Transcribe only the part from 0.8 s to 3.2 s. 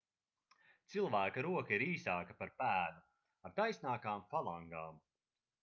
cilvēka roka ir īsāka par pēdu